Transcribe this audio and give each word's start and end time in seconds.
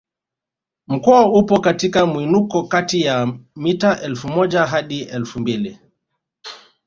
Mkoa 0.87 1.29
upo 1.33 1.59
katika 1.59 2.05
mwinuko 2.05 2.63
kati 2.63 3.01
ya 3.01 3.33
mita 3.55 4.01
elfu 4.01 4.27
moja 4.27 4.65
hadi 4.65 5.01
elfu 5.01 5.39
mbili 5.39 5.79